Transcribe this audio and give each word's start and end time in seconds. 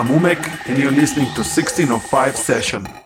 Amumek, 0.00 0.66
and 0.66 0.78
you're 0.78 0.90
listening 0.90 1.26
to 1.34 1.42
1605 1.42 2.34
Session. 2.34 2.99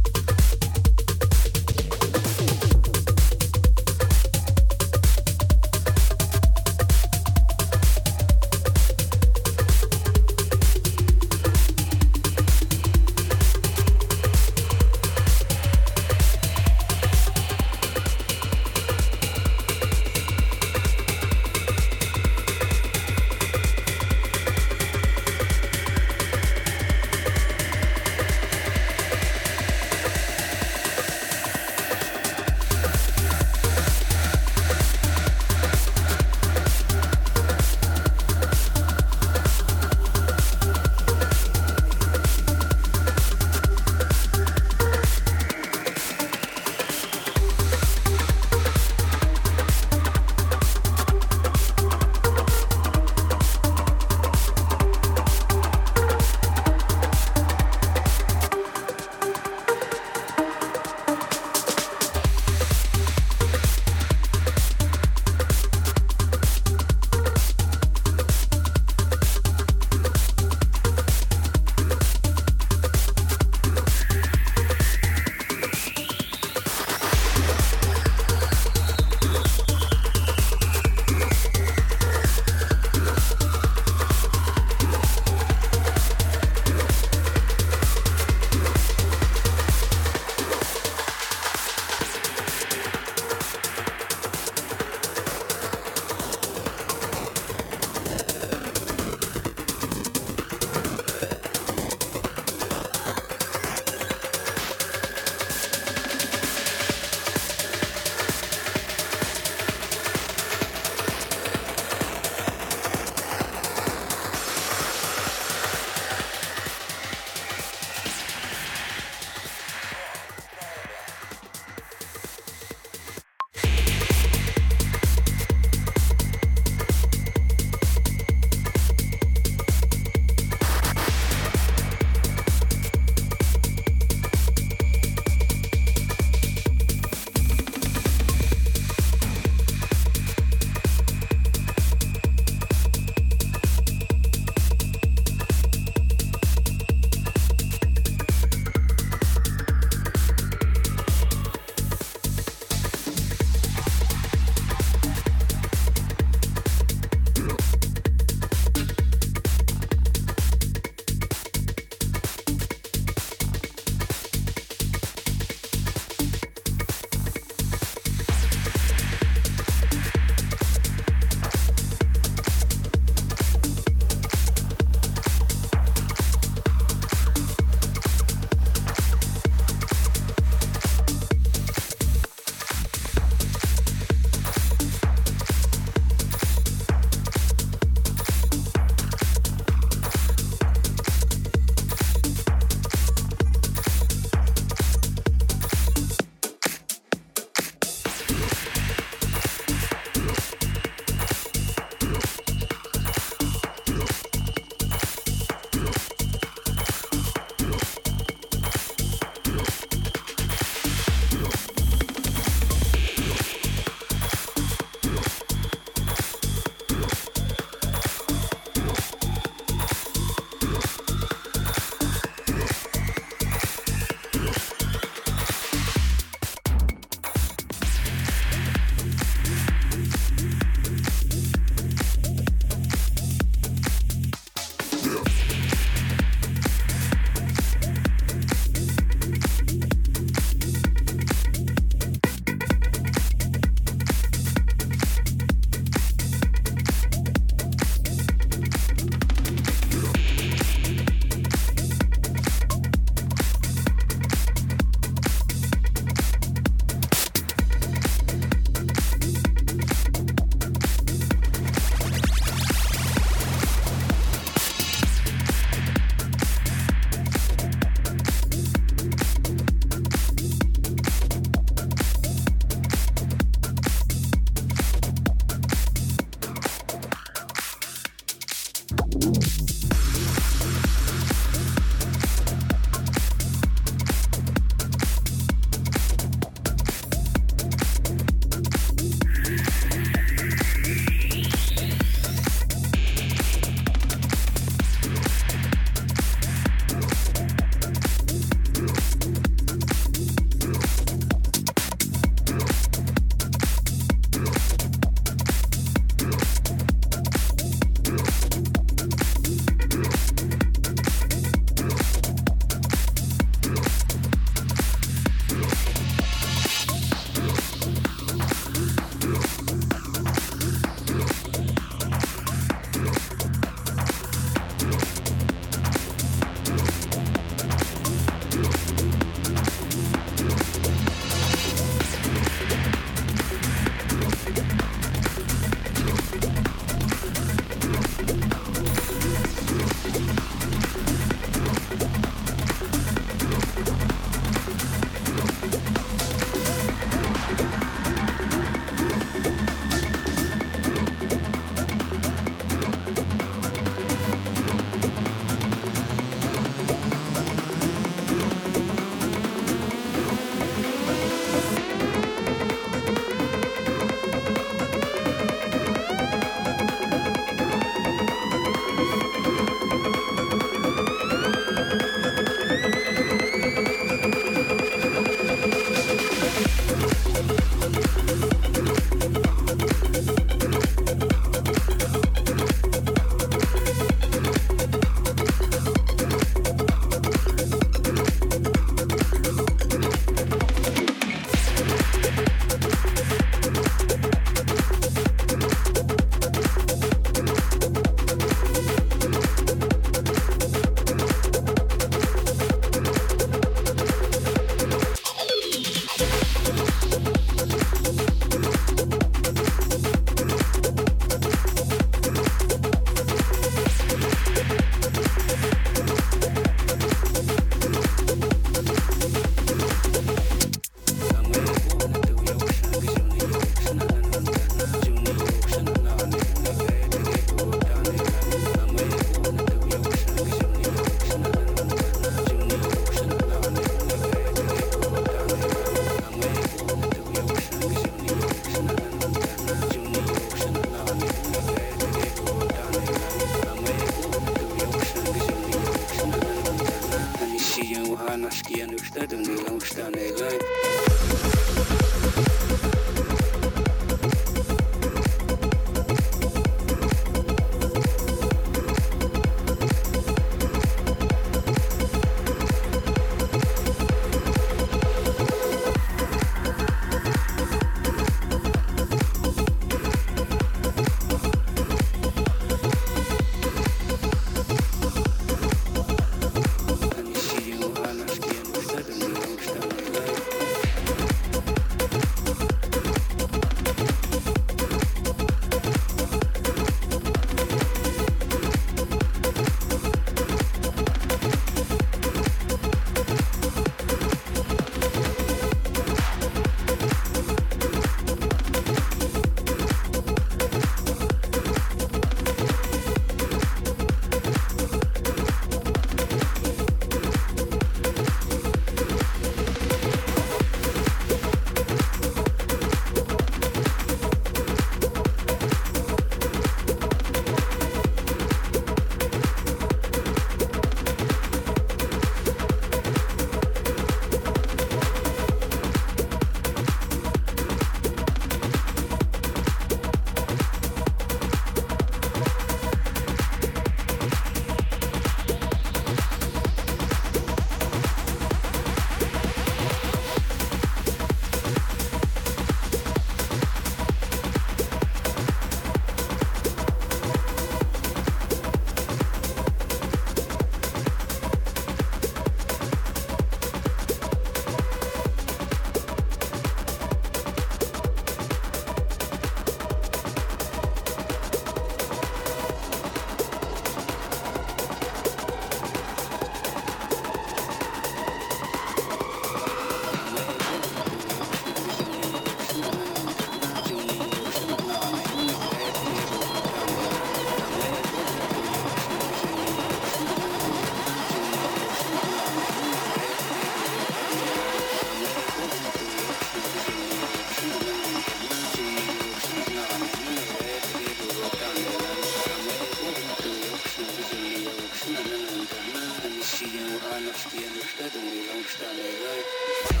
touchdown, 598.77 598.95
right? 598.95 600.00